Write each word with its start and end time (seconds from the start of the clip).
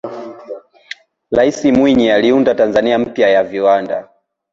raisi 1.31 1.71
mwinyi 1.71 2.11
aliunda 2.11 2.55
tanzania 2.55 2.99
mpya 2.99 3.29
ya 3.29 3.43
viwanda 3.43 4.09